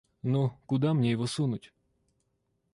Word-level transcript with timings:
Ну, 0.23 0.57
куда 0.65 0.95
мне 0.95 1.11
его 1.11 1.27
сунуть? 1.27 1.71